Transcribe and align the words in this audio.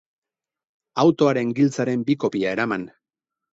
Autoaren 1.03 1.53
giltzaren 1.61 2.07
bi 2.09 2.19
kopia 2.25 2.57
eraman. 2.59 2.91